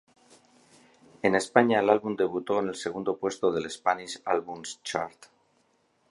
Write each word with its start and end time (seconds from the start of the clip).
En 1.21 1.35
España 1.35 1.79
el 1.79 1.87
álbum 1.91 2.15
debutó 2.15 2.57
en 2.59 2.69
el 2.69 2.73
segundo 2.75 3.17
puesto 3.19 3.51
del 3.51 3.69
"Spanish 3.69 4.19
Albums 4.25 4.81
Chart". 4.81 5.25